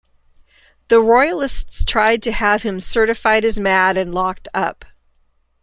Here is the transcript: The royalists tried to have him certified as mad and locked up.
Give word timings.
The 0.87 0.99
royalists 0.99 1.83
tried 1.83 2.23
to 2.23 2.31
have 2.31 2.63
him 2.63 2.79
certified 2.79 3.45
as 3.45 3.59
mad 3.59 3.97
and 3.97 4.15
locked 4.15 4.47
up. 4.51 4.83